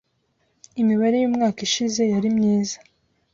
Imibare 0.81 1.15
y’umwaka 1.19 1.59
ushize 1.67 2.01
yari 2.13 2.29
myiza 2.37 2.77